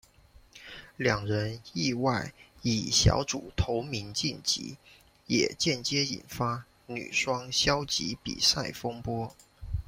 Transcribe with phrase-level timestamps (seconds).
[0.97, 4.75] 两人意外以小组头名晋级
[5.27, 9.31] 也间接引发女双消极比赛风波。